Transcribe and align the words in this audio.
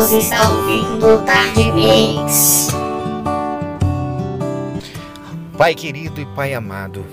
Você 0.00 0.16
está 0.16 0.48
ouvindo 0.48 1.22
Tarde 1.26 1.70
Mix. 1.72 2.68
Pai 5.58 5.74
querido 5.74 6.22
e 6.22 6.24
Pai 6.24 6.54
amado, 6.54 7.04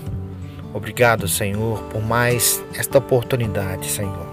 obrigado, 0.72 1.28
Senhor, 1.28 1.82
por 1.90 2.00
mais 2.00 2.64
esta 2.74 2.96
oportunidade, 2.96 3.90
Senhor. 3.90 4.26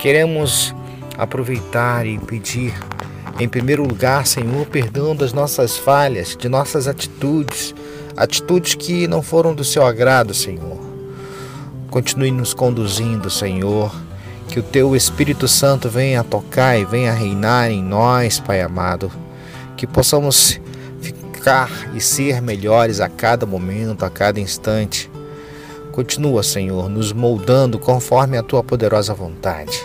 Queremos 0.00 0.74
aproveitar 1.16 2.04
e 2.04 2.18
pedir, 2.18 2.74
em 3.38 3.48
primeiro 3.48 3.86
lugar, 3.86 4.26
Senhor, 4.26 4.66
perdão 4.66 5.14
das 5.14 5.32
nossas 5.32 5.78
falhas, 5.78 6.36
de 6.36 6.48
nossas 6.48 6.88
atitudes, 6.88 7.72
atitudes 8.16 8.74
que 8.74 9.06
não 9.06 9.22
foram 9.22 9.54
do 9.54 9.62
seu 9.62 9.86
agrado, 9.86 10.34
Senhor. 10.34 10.80
Continue 11.92 12.32
nos 12.32 12.54
conduzindo, 12.54 13.30
Senhor 13.30 13.92
que 14.52 14.60
o 14.60 14.62
teu 14.62 14.94
Espírito 14.94 15.48
Santo 15.48 15.88
venha 15.88 16.22
tocar 16.22 16.78
e 16.78 16.84
venha 16.84 17.10
reinar 17.10 17.70
em 17.70 17.82
nós, 17.82 18.38
Pai 18.38 18.60
amado. 18.60 19.10
Que 19.78 19.86
possamos 19.86 20.60
ficar 21.00 21.70
e 21.94 22.00
ser 22.02 22.42
melhores 22.42 23.00
a 23.00 23.08
cada 23.08 23.46
momento, 23.46 24.04
a 24.04 24.10
cada 24.10 24.38
instante. 24.38 25.10
Continua, 25.90 26.42
Senhor, 26.42 26.90
nos 26.90 27.14
moldando 27.14 27.78
conforme 27.78 28.36
a 28.36 28.42
tua 28.42 28.62
poderosa 28.62 29.14
vontade. 29.14 29.82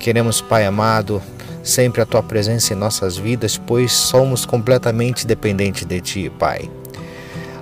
Queremos, 0.00 0.40
Pai 0.40 0.64
amado, 0.64 1.20
sempre 1.62 2.00
a 2.00 2.06
tua 2.06 2.22
presença 2.22 2.72
em 2.72 2.76
nossas 2.76 3.18
vidas, 3.18 3.58
pois 3.58 3.92
somos 3.92 4.46
completamente 4.46 5.26
dependentes 5.26 5.84
de 5.84 6.00
ti, 6.00 6.32
Pai. 6.38 6.70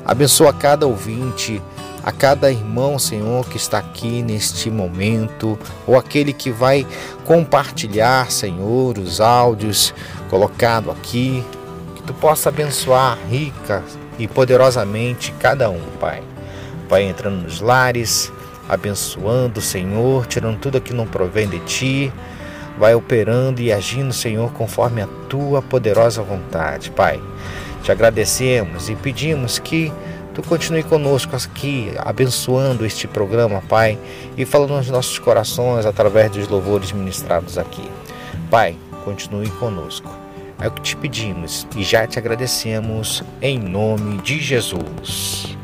Abençoa 0.04 0.52
cada 0.52 0.86
ouvinte 0.86 1.60
a 2.02 2.10
cada 2.10 2.50
irmão, 2.50 2.98
Senhor, 2.98 3.46
que 3.46 3.56
está 3.56 3.78
aqui 3.78 4.22
neste 4.22 4.70
momento, 4.70 5.58
ou 5.86 5.98
aquele 5.98 6.32
que 6.32 6.50
vai 6.50 6.86
compartilhar, 7.24 8.30
Senhor, 8.30 8.98
os 8.98 9.20
áudios 9.20 9.94
colocados 10.28 10.92
aqui, 10.92 11.44
que 11.94 12.02
tu 12.02 12.14
possa 12.14 12.48
abençoar 12.48 13.18
rica 13.28 13.82
e 14.18 14.26
poderosamente 14.26 15.32
cada 15.38 15.68
um, 15.70 15.82
Pai. 16.00 16.22
Pai, 16.88 17.04
entrando 17.04 17.42
nos 17.42 17.60
lares, 17.60 18.32
abençoando, 18.68 19.60
Senhor, 19.60 20.26
tirando 20.26 20.58
tudo 20.58 20.80
que 20.80 20.94
não 20.94 21.06
provém 21.06 21.48
de 21.48 21.58
ti, 21.60 22.12
vai 22.78 22.94
operando 22.94 23.60
e 23.60 23.72
agindo, 23.72 24.12
Senhor, 24.12 24.50
conforme 24.52 25.02
a 25.02 25.08
tua 25.28 25.60
poderosa 25.60 26.22
vontade, 26.22 26.90
Pai. 26.90 27.20
Te 27.82 27.92
agradecemos 27.92 28.88
e 28.88 28.94
pedimos 28.94 29.58
que 29.58 29.92
Tu 30.34 30.42
continue 30.42 30.82
conosco 30.82 31.34
aqui, 31.34 31.92
abençoando 31.98 32.86
este 32.86 33.08
programa, 33.08 33.62
Pai, 33.68 33.98
e 34.36 34.44
falando 34.44 34.76
nos 34.76 34.88
nossos 34.88 35.18
corações 35.18 35.84
através 35.84 36.30
dos 36.30 36.48
louvores 36.48 36.92
ministrados 36.92 37.58
aqui. 37.58 37.88
Pai, 38.48 38.76
continue 39.04 39.50
conosco. 39.50 40.08
É 40.60 40.68
o 40.68 40.70
que 40.70 40.82
te 40.82 40.96
pedimos 40.96 41.66
e 41.74 41.82
já 41.82 42.06
te 42.06 42.18
agradecemos 42.18 43.24
em 43.40 43.58
nome 43.58 44.18
de 44.18 44.38
Jesus. 44.38 45.56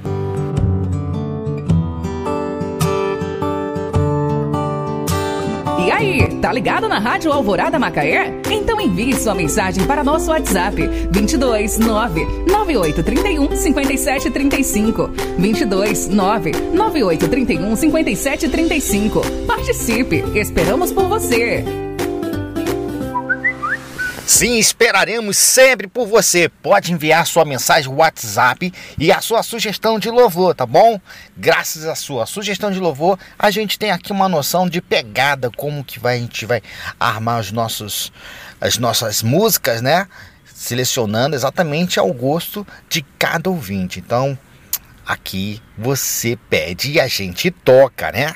E 5.79 5.91
aí, 5.93 6.26
tá 6.47 6.53
ligado 6.53 6.87
na 6.87 7.01
Rádio 7.01 7.33
Alvorada 7.33 7.77
Macaé? 7.77 8.33
Então 8.49 8.81
envie 8.81 9.17
sua 9.17 9.35
mensagem 9.35 9.85
para 9.85 10.05
nosso 10.05 10.31
WhatsApp 10.31 10.81
22 11.11 11.77
9 11.77 12.25
9831 12.47 13.57
5735. 13.57 15.11
22 15.39 16.09
9 16.09 16.53
9831 16.73 17.75
5735. 17.75 19.23
Participe, 19.45 20.23
esperamos 20.39 20.93
por 20.93 21.09
você. 21.09 21.86
Sim, 24.37 24.59
esperaremos 24.59 25.39
sempre 25.39 25.87
por 25.87 26.07
você. 26.07 26.47
Pode 26.47 26.93
enviar 26.93 27.27
sua 27.27 27.43
mensagem 27.43 27.91
WhatsApp 27.91 28.71
e 28.99 29.11
a 29.11 29.19
sua 29.23 29.43
sugestão 29.43 29.99
de 29.99 30.11
louvor, 30.11 30.55
tá 30.55 30.67
bom? 30.67 31.01
Graças 31.35 31.87
à 31.87 31.95
sua 31.95 32.27
sugestão 32.27 32.71
de 32.71 32.79
louvor, 32.79 33.19
a 33.39 33.51
gente 33.51 33.79
tem 33.79 33.91
aqui 33.91 34.13
uma 34.13 34.29
noção 34.29 34.69
de 34.69 34.83
pegada, 34.83 35.51
como 35.51 35.83
que 35.83 35.99
vai, 35.99 36.17
a 36.17 36.21
gente 36.21 36.45
vai 36.45 36.61
armar 37.01 37.41
os 37.41 37.51
nossos, 37.51 38.13
as 38.61 38.77
nossas 38.77 39.23
músicas, 39.23 39.81
né? 39.81 40.07
Selecionando 40.45 41.35
exatamente 41.35 41.99
ao 41.99 42.13
gosto 42.13 42.67
de 42.91 43.01
cada 43.19 43.49
ouvinte. 43.49 44.01
Então, 44.01 44.39
aqui 45.07 45.63
você 45.79 46.39
pede 46.51 46.93
e 46.93 47.01
a 47.01 47.09
gente 47.09 47.51
toca, 47.51 48.13
né? 48.13 48.35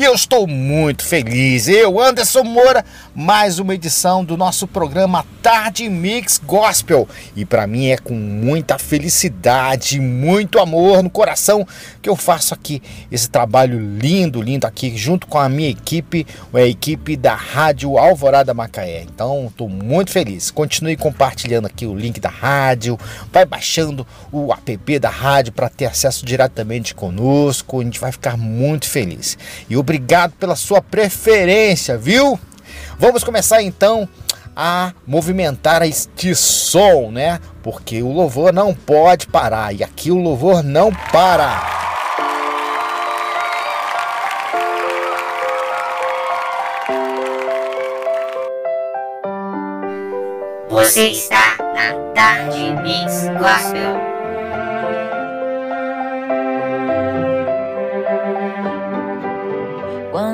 E 0.00 0.04
eu 0.04 0.14
estou 0.14 0.46
muito 0.46 1.04
feliz. 1.04 1.68
Eu, 1.68 2.00
Anderson 2.00 2.42
Moura, 2.42 2.82
mais 3.14 3.58
uma 3.58 3.74
edição 3.74 4.24
do 4.24 4.36
nosso 4.36 4.66
programa 4.66 5.26
Tarde 5.42 5.88
Mix 5.88 6.40
Gospel. 6.44 7.08
E 7.34 7.44
para 7.44 7.66
mim 7.66 7.88
é 7.88 7.98
com 7.98 8.14
muita 8.14 8.78
felicidade, 8.78 9.98
muito 10.00 10.60
amor 10.60 11.02
no 11.02 11.10
coração 11.10 11.66
que 12.00 12.08
eu 12.08 12.14
faço 12.14 12.54
aqui 12.54 12.80
esse 13.10 13.28
trabalho 13.28 13.78
lindo, 13.78 14.40
lindo 14.40 14.66
aqui 14.66 14.96
junto 14.96 15.26
com 15.26 15.38
a 15.38 15.48
minha 15.48 15.70
equipe, 15.70 16.26
a 16.54 16.62
equipe 16.62 17.16
da 17.16 17.34
Rádio 17.34 17.98
Alvorada 17.98 18.54
Macaé. 18.54 19.02
Então, 19.02 19.46
estou 19.48 19.68
muito 19.68 20.12
feliz. 20.12 20.50
Continue 20.50 20.96
compartilhando 20.96 21.66
aqui 21.66 21.86
o 21.86 21.94
link 21.94 22.20
da 22.20 22.28
rádio, 22.30 22.98
vai 23.32 23.44
baixando 23.44 24.06
o 24.30 24.52
app 24.52 24.98
da 24.98 25.10
rádio 25.10 25.52
para 25.52 25.68
ter 25.68 25.86
acesso 25.86 26.24
diretamente 26.24 26.94
conosco. 26.94 27.80
A 27.80 27.84
gente 27.84 27.98
vai 27.98 28.12
ficar 28.12 28.36
muito 28.36 28.88
feliz. 28.88 29.36
E 29.68 29.76
Obrigado 29.80 30.34
pela 30.34 30.54
sua 30.54 30.80
preferência, 30.80 31.98
viu? 31.98 32.38
Vamos 32.98 33.24
começar 33.24 33.62
então 33.62 34.08
a 34.54 34.92
movimentar 35.06 35.82
este 35.82 36.34
som, 36.34 37.10
né? 37.10 37.40
Porque 37.62 38.02
o 38.02 38.12
louvor 38.12 38.52
não 38.52 38.74
pode 38.74 39.26
parar 39.26 39.74
e 39.74 39.82
aqui 39.82 40.10
o 40.10 40.18
louvor 40.18 40.62
não 40.62 40.92
para. 40.92 41.78
Você 50.68 51.08
está 51.08 51.56
na 51.74 52.12
Tarde 52.14 52.72
Mix 52.82 53.28
Gospel. 53.38 54.09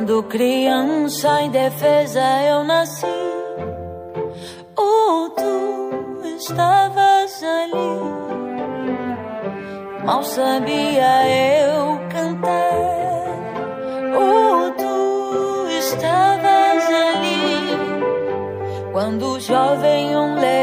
Quando 0.06 0.22
criança 0.22 1.42
indefesa 1.42 2.22
eu 2.48 2.62
nasci, 2.62 3.04
oh, 4.78 5.28
tu 5.30 6.22
estavas 6.36 7.42
ali. 7.42 7.98
Mal 10.04 10.22
sabia 10.22 11.26
eu 11.26 11.98
cantar, 12.08 12.72
oh, 14.16 14.70
tu 14.78 15.66
estavas 15.76 16.86
ali. 16.86 17.74
Quando 18.92 19.40
jovem 19.40 20.14
um 20.14 20.36
leão 20.36 20.55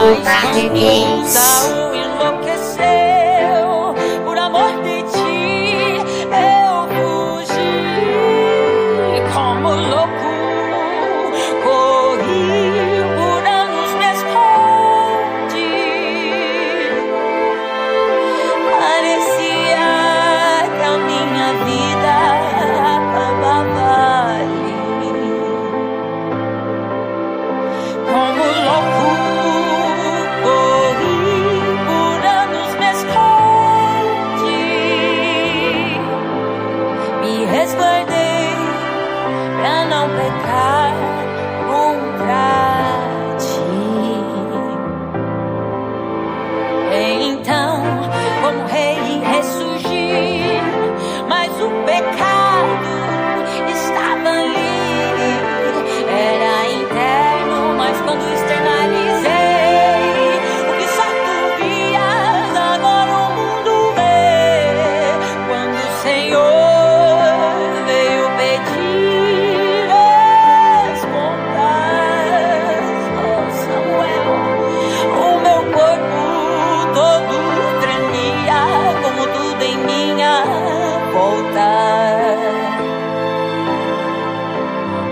ouvindo 0.00 1.59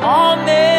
Amen. 0.09 0.78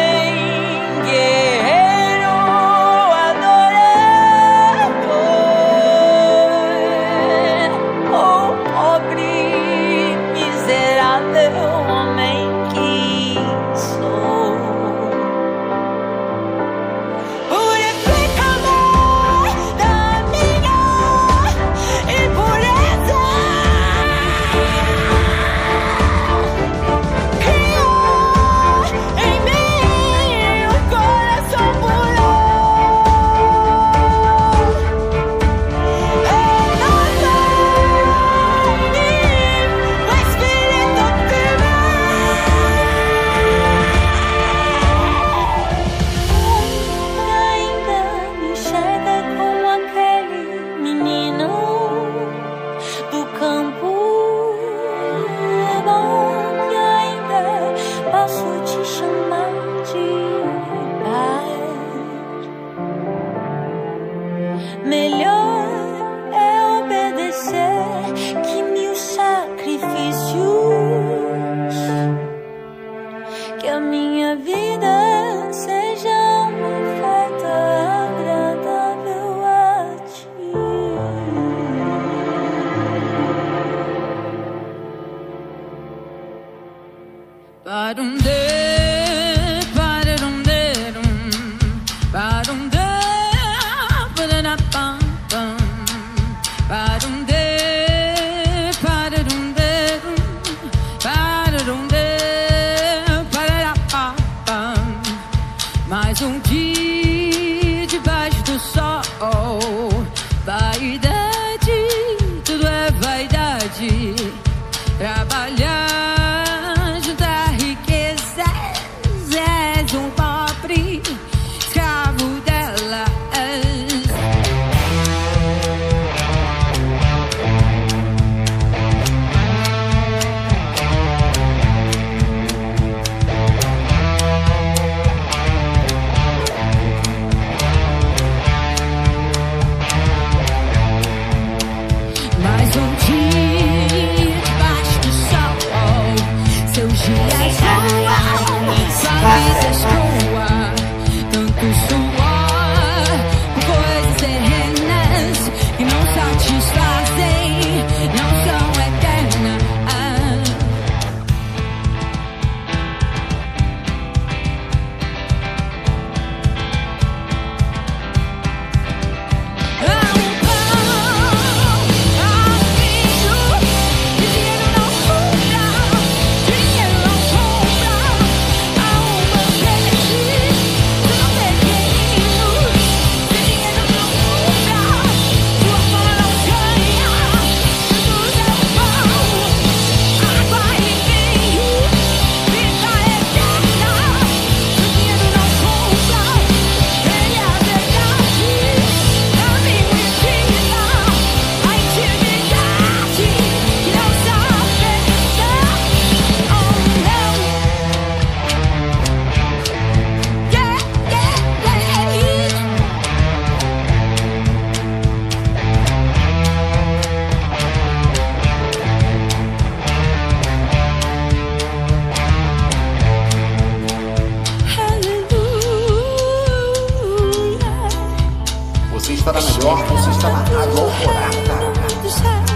Melhor, 229.42 229.84
você 229.86 230.10
está 230.10 230.28
na 230.28 230.38
Rádio 230.38 230.78
Alvorada. 230.78 232.49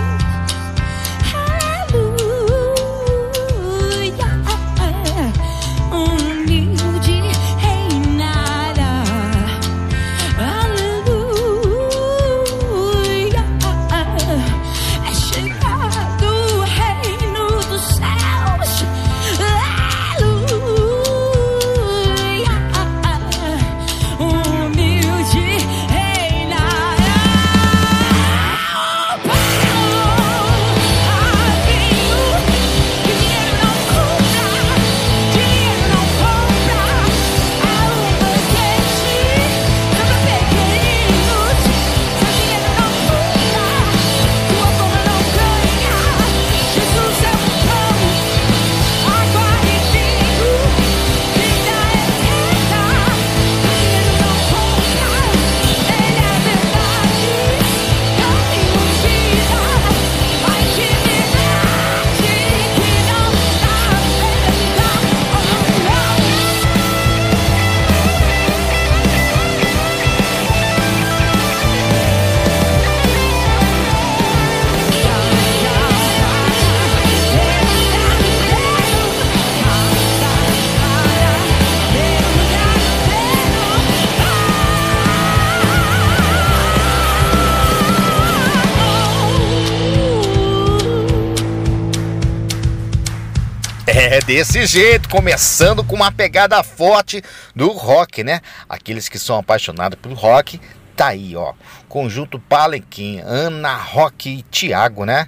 É 94.15 94.21
desse 94.21 94.65
jeito, 94.65 95.09
começando 95.09 95.83
com 95.83 95.97
uma 95.97 96.13
pegada 96.13 96.63
forte 96.63 97.21
do 97.53 97.71
rock, 97.73 98.23
né? 98.23 98.41
Aqueles 98.69 99.09
que 99.09 99.19
são 99.19 99.37
apaixonados 99.37 99.99
pelo 100.01 100.15
rock, 100.15 100.61
tá 100.95 101.09
aí, 101.09 101.35
ó. 101.35 101.53
Conjunto 101.89 102.39
Palenquim, 102.39 103.19
Ana 103.25 103.75
Rock 103.75 104.31
e 104.31 104.43
Tiago, 104.43 105.05
né? 105.05 105.27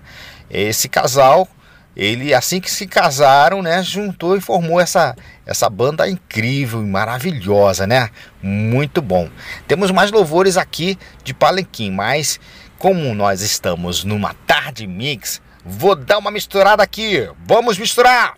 Esse 0.49 0.89
casal, 0.89 1.49
ele 1.97 2.33
assim 2.33 2.61
que 2.61 2.71
se 2.71 2.87
casaram, 2.87 3.61
né, 3.61 3.83
juntou 3.83 4.37
e 4.37 4.41
formou 4.41 4.81
essa 4.81 5.17
essa 5.45 5.69
banda 5.69 6.09
incrível 6.09 6.81
e 6.81 6.87
maravilhosa, 6.87 7.89
né? 7.89 8.09
Muito 8.41 9.03
bom. 9.03 9.29
Temos 9.67 9.91
mais 9.91 10.13
louvores 10.13 10.57
aqui 10.57 10.97
de 11.25 11.35
Palenquim, 11.35 11.91
mas 11.91 12.39
como 12.79 13.13
nós 13.17 13.41
estamos 13.41 14.05
numa 14.05 14.33
tarde 14.47 14.87
mix, 14.87 15.43
Vou 15.69 15.97
dar 15.97 16.19
uma 16.19 16.31
misturada 16.31 16.81
aqui. 16.81 17.29
Vamos 17.45 17.77
misturar. 17.77 18.37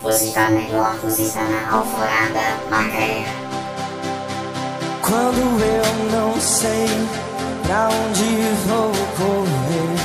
Você 0.00 0.28
está 0.28 0.48
melhor, 0.48 0.94
você 0.96 1.22
está 1.22 1.42
na 1.44 1.70
Alvorada 1.70 2.40
Macaé. 2.70 3.26
Quando 5.02 5.62
eu 5.62 5.84
não 6.10 6.40
sei 6.40 6.86
pra 7.66 7.88
onde 7.88 8.24
vou 8.66 8.92
correr. 9.18 9.98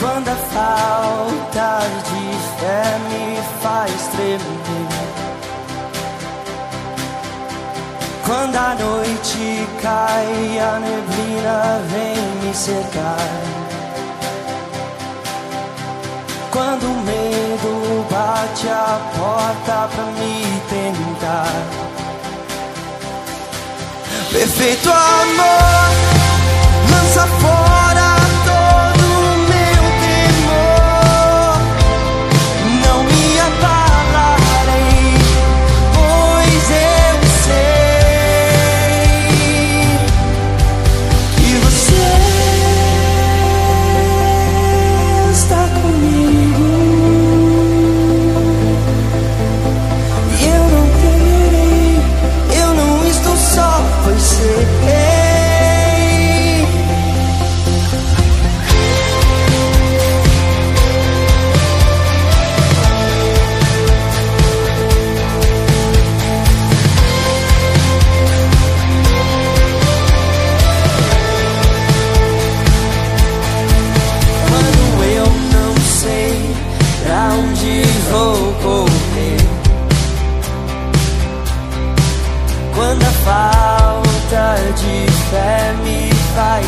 Quando 0.00 0.28
a 0.28 0.36
falta 0.36 1.78
de 2.08 2.58
fé 2.58 2.98
me 3.10 3.40
faz 3.62 4.08
tremer. 4.08 4.93
Quando 8.26 8.56
a 8.56 8.74
noite 8.74 9.68
cai, 9.82 10.58
a 10.58 10.78
neblina 10.78 11.78
vem 11.90 12.16
me 12.42 12.54
cercar. 12.54 13.18
Quando 16.50 16.84
o 16.86 16.96
medo 17.04 18.06
bate 18.10 18.68
a 18.68 18.98
porta 19.14 19.88
pra 19.94 20.04
me 20.04 20.62
tentar. 20.70 21.52
Perfeito 24.32 24.88
amor, 24.88 25.90
lança 26.90 27.26
fora. 27.26 27.83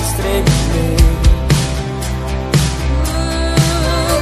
stelle. 0.07 0.95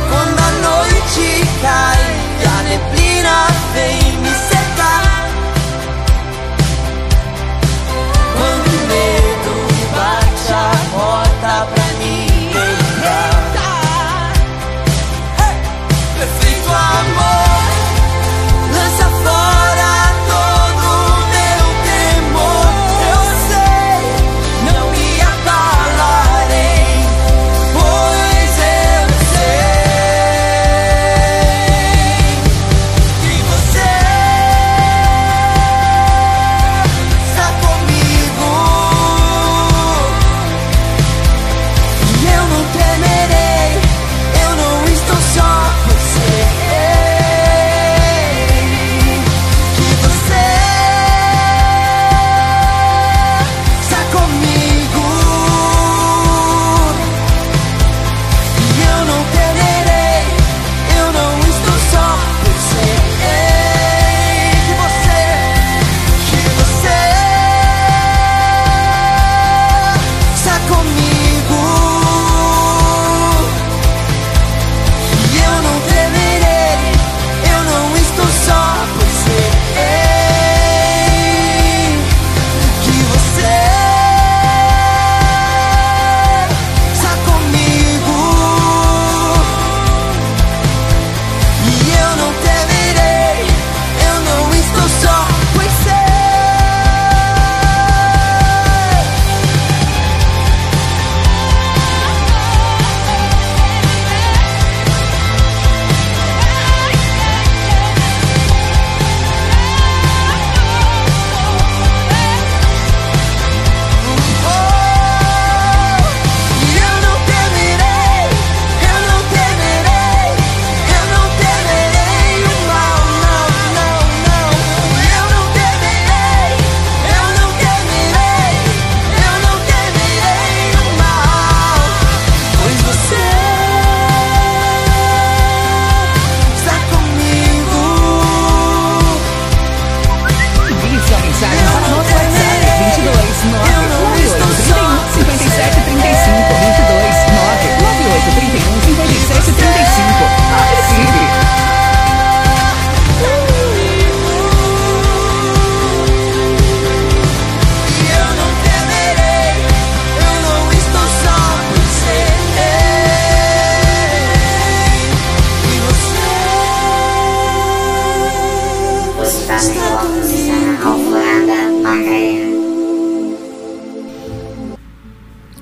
Quando 0.09 0.41
a 0.41 0.51
noi 0.67 0.93
ci 1.13 1.47
cai 1.61 2.05
la 2.43 2.61
neblina 2.69 3.37
dei 3.75 4.04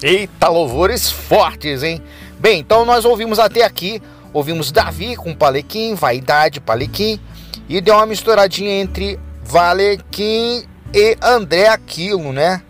Eita, 0.02 0.48
louvores 0.48 1.10
fortes, 1.10 1.82
hein? 1.82 2.02
Bem, 2.38 2.58
então 2.58 2.84
nós 2.84 3.04
ouvimos 3.04 3.38
até 3.38 3.64
aqui, 3.64 4.02
ouvimos 4.32 4.72
Davi 4.72 5.14
com 5.14 5.32
Palequim, 5.32 5.94
Vaidade, 5.94 6.60
Palequim, 6.60 7.20
e 7.68 7.80
deu 7.80 7.94
uma 7.94 8.06
misturadinha 8.06 8.80
entre 8.80 9.20
Valequim 9.44 10.64
e 10.92 11.16
André 11.22 11.68
Aquino, 11.68 12.32
né? 12.32 12.62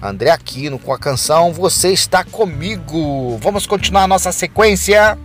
André 0.00 0.30
Aquino 0.30 0.78
com 0.78 0.92
a 0.92 0.98
canção 0.98 1.52
Você 1.52 1.92
Está 1.92 2.22
Comigo. 2.22 3.36
Vamos 3.38 3.66
continuar 3.66 4.04
a 4.04 4.08
nossa 4.08 4.30
sequência. 4.30 5.18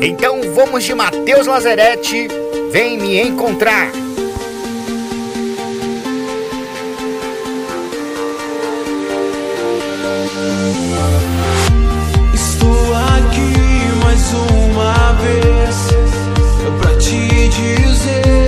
Então 0.00 0.40
vamos 0.54 0.84
de 0.84 0.94
Matheus 0.94 1.46
Lazarete, 1.46 2.28
Vem 2.70 2.98
Me 2.98 3.20
Encontrar. 3.20 3.90
Estou 12.32 12.94
aqui 12.94 13.52
mais 14.04 14.32
uma 14.34 15.12
vez 15.14 15.88
pra 16.80 16.96
te 16.96 17.48
dizer 17.48 18.47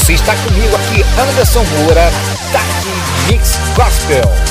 Você 0.00 0.14
está 0.14 0.34
comigo 0.34 0.74
aqui, 0.74 1.04
Anderson 1.20 1.62
Moura, 1.64 2.10
Dark 2.52 2.66
Mix 3.28 3.58
Gospel. 3.76 4.49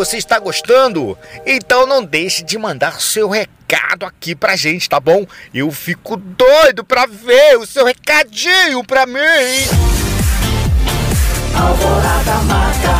Você 0.00 0.16
está 0.16 0.38
gostando? 0.38 1.16
Então 1.44 1.86
não 1.86 2.02
deixe 2.02 2.42
de 2.42 2.56
mandar 2.56 3.02
seu 3.02 3.28
recado 3.28 4.06
aqui 4.06 4.34
pra 4.34 4.56
gente, 4.56 4.88
tá 4.88 4.98
bom? 4.98 5.26
Eu 5.52 5.70
fico 5.70 6.16
doido 6.16 6.82
pra 6.82 7.04
ver 7.04 7.58
o 7.58 7.66
seu 7.66 7.84
recadinho 7.84 8.82
pra 8.82 9.04
mim. 9.04 9.20
Alvorada 11.54 12.34
Macaé. 12.44 12.99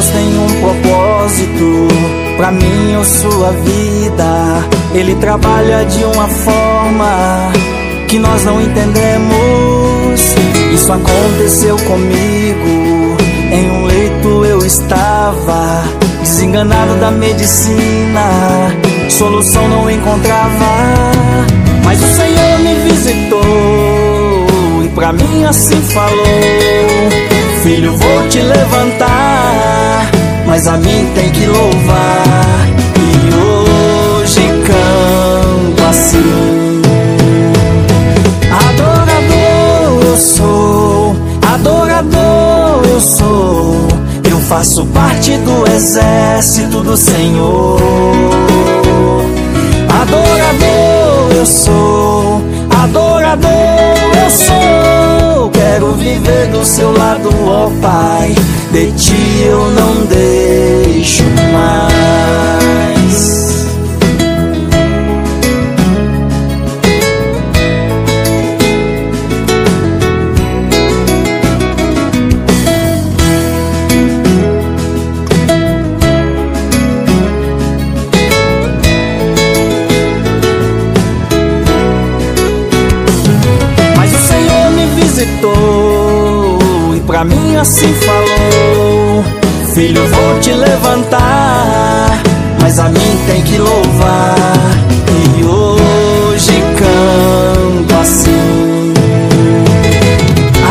Deus 0.00 0.08
tem 0.12 0.38
um 0.38 0.46
propósito 0.62 1.88
pra 2.38 2.50
mim 2.50 2.96
ou 2.96 3.04
sua 3.04 3.50
vida, 3.50 4.64
Ele 4.94 5.14
trabalha 5.16 5.84
de 5.84 6.02
uma 6.04 6.26
forma 6.26 7.52
que 8.08 8.18
nós 8.18 8.42
não 8.46 8.62
entendemos. 8.62 10.20
Isso 10.72 10.90
aconteceu 10.90 11.76
comigo. 11.76 13.16
Em 13.52 13.70
um 13.70 13.84
leito 13.84 14.44
eu 14.46 14.64
estava, 14.64 15.84
desenganado 16.22 16.94
da 16.94 17.10
medicina, 17.10 18.72
solução 19.10 19.68
não 19.68 19.90
encontrava. 19.90 21.10
Mas 21.84 22.02
o 22.02 22.06
Senhor 22.06 22.58
me 22.60 22.74
visitou 22.88 24.46
e 24.82 24.88
pra 24.94 25.12
mim 25.12 25.44
assim 25.44 25.82
falou: 25.82 27.20
Filho, 27.62 27.94
vou 27.94 28.28
te 28.28 28.40
levantar, 28.40 29.39
mas 30.60 30.68
a 30.68 30.76
mim 30.76 31.10
tem 31.14 31.30
que 31.30 31.46
louvar. 31.46 32.68
E 32.98 33.34
hoje 33.34 34.42
canto 34.66 35.82
assim. 35.88 36.82
Adorador 38.68 40.04
eu 40.04 40.16
sou, 40.18 41.16
adorador 41.50 42.84
eu 42.92 43.00
sou. 43.00 43.88
Eu 44.30 44.38
faço 44.40 44.84
parte 44.86 45.34
do 45.38 45.66
exército 45.66 46.82
do 46.82 46.94
Senhor. 46.94 47.80
Adorador 49.88 51.36
eu 51.38 51.46
sou, 51.46 52.42
adorador 52.82 53.50
do 56.60 56.64
seu 56.64 56.92
lado, 56.92 57.30
ó 57.46 57.70
Pai. 57.80 58.34
De 58.72 58.92
ti 58.92 59.42
eu 59.44 59.70
não 59.72 60.06
deixo 60.06 61.24
mais. 61.52 63.49
Assim 87.60 87.92
falou: 87.92 89.24
Filho, 89.74 90.06
vou 90.08 90.40
te 90.40 90.52
levantar, 90.52 92.18
mas 92.60 92.78
a 92.78 92.88
mim 92.88 93.18
tem 93.26 93.42
que 93.42 93.58
louvar. 93.58 94.34
E 95.38 95.44
hoje 95.44 96.62
canto 96.78 98.00
assim: 98.00 98.94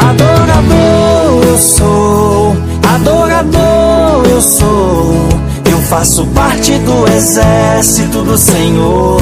Adorador 0.10 1.43
eu 1.47 1.58
sou, 1.58 2.58
adorador 2.95 4.25
eu 4.30 4.41
sou. 4.41 5.30
Eu 5.69 5.78
faço 5.84 6.25
parte 6.28 6.73
do 6.80 7.08
exército 7.08 8.23
do 8.23 8.38
Senhor. 8.38 9.21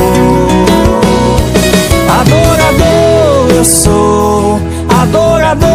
Adorador 2.22 3.56
eu 3.56 3.66
sou, 3.66 4.62
adorador 4.90 5.68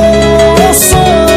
eu 0.66 0.74
sou 0.74 1.31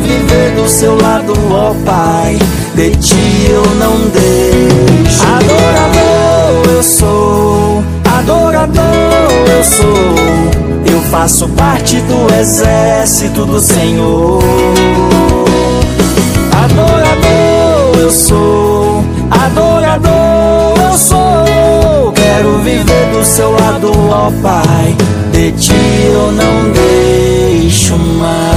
viver 0.00 0.54
do 0.54 0.68
seu 0.68 0.96
lado, 1.00 1.32
ó 1.50 1.74
Pai. 1.84 2.38
De 2.74 2.90
ti 2.96 3.46
eu 3.50 3.62
não 3.76 3.96
deixo. 4.08 5.22
Adorador 5.24 6.74
eu 6.74 6.82
sou, 6.82 7.84
adorador 8.18 8.82
eu 9.56 9.64
sou. 9.64 10.92
Eu 10.92 11.00
faço 11.10 11.48
parte 11.50 11.96
do 12.00 12.34
exército 12.34 13.44
do 13.44 13.60
Senhor. 13.60 14.42
Adorador 16.64 18.00
eu 18.00 18.10
sou, 18.10 19.04
adorador 19.30 20.12
eu 20.90 20.98
sou. 20.98 22.12
Quero 22.14 22.58
viver 22.58 23.10
do 23.12 23.24
seu 23.24 23.52
lado, 23.52 23.92
ó 24.10 24.30
Pai. 24.42 24.96
De 25.32 25.52
ti 25.52 25.72
eu 26.12 26.32
não 26.32 26.72
deixo 26.72 27.96
mais. 27.96 28.51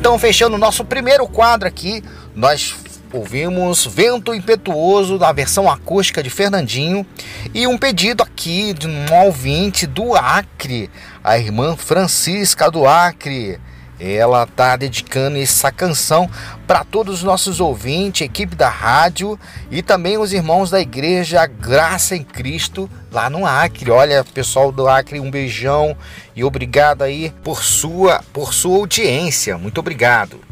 Então, 0.00 0.18
fechando 0.18 0.56
o 0.56 0.58
nosso 0.58 0.82
primeiro 0.82 1.28
quadro 1.28 1.68
aqui, 1.68 2.02
nós 2.34 2.74
ouvimos 3.12 3.84
Vento 3.84 4.32
Impetuoso 4.32 5.18
da 5.18 5.30
versão 5.30 5.70
acústica 5.70 6.22
de 6.22 6.30
Fernandinho 6.30 7.06
e 7.52 7.66
um 7.66 7.76
pedido 7.76 8.22
aqui 8.22 8.72
de 8.72 8.88
um 8.88 9.14
ouvinte 9.26 9.86
do 9.86 10.16
Acre, 10.16 10.90
a 11.22 11.38
irmã 11.38 11.76
Francisca 11.76 12.70
do 12.70 12.86
Acre. 12.88 13.60
Ela 14.00 14.44
está 14.44 14.76
dedicando 14.76 15.36
essa 15.36 15.70
canção 15.70 16.28
para 16.66 16.82
todos 16.84 17.16
os 17.16 17.22
nossos 17.22 17.60
ouvintes, 17.60 18.22
equipe 18.22 18.56
da 18.56 18.68
rádio 18.68 19.38
e 19.70 19.82
também 19.82 20.16
os 20.16 20.32
irmãos 20.32 20.70
da 20.70 20.80
igreja 20.80 21.46
Graça 21.46 22.16
em 22.16 22.24
Cristo 22.24 22.88
lá 23.12 23.28
no 23.28 23.44
Acre. 23.44 23.90
Olha, 23.90 24.24
pessoal 24.24 24.72
do 24.72 24.88
Acre, 24.88 25.20
um 25.20 25.30
beijão 25.30 25.96
e 26.34 26.42
obrigado 26.42 27.02
aí 27.02 27.32
por 27.44 27.62
sua 27.62 28.24
por 28.32 28.54
sua 28.54 28.76
audiência. 28.78 29.58
Muito 29.58 29.78
obrigado. 29.78 30.49